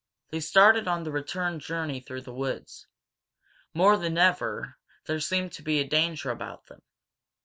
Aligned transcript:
They 0.31 0.39
started 0.39 0.87
on 0.87 1.03
the 1.03 1.11
return 1.11 1.59
journey 1.59 1.99
through 1.99 2.21
the 2.23 2.33
woods. 2.33 2.87
More 3.75 3.97
than 3.97 4.17
ever 4.17 4.79
there 5.05 5.19
seemed 5.19 5.51
to 5.51 5.61
be 5.61 5.83
danger 5.83 6.31
about 6.31 6.65
them. 6.65 6.81